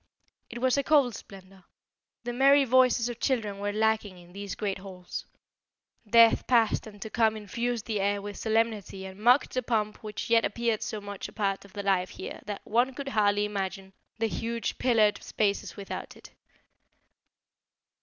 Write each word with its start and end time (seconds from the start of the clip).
It 0.49 0.59
was 0.59 0.77
a 0.79 0.83
cold 0.83 1.13
splendour. 1.13 1.63
The 2.23 2.33
merry 2.33 2.65
voices 2.65 3.07
of 3.07 3.19
children 3.19 3.59
were 3.59 3.71
lacking 3.71 4.17
in 4.17 4.33
these 4.33 4.55
great 4.55 4.79
halls. 4.79 5.25
Death 6.09 6.47
past 6.47 6.87
and 6.87 6.99
to 7.03 7.11
come 7.11 7.37
infused 7.37 7.85
the 7.85 7.99
air 8.01 8.19
with 8.19 8.35
solemnity 8.35 9.05
and 9.05 9.19
mocked 9.19 9.53
the 9.53 9.61
pomp 9.61 9.97
which 9.97 10.27
yet 10.27 10.43
appeared 10.43 10.81
so 10.81 11.01
much 11.01 11.27
a 11.27 11.31
part 11.33 11.65
of 11.65 11.73
the 11.73 11.83
life 11.83 12.09
here 12.09 12.41
that 12.47 12.61
one 12.65 12.95
could 12.95 13.09
hardly 13.09 13.45
imagine 13.45 13.93
the 14.17 14.25
huge 14.25 14.79
pillared 14.79 15.21
spaces 15.21 15.75
without 15.77 16.17
it. 16.17 16.31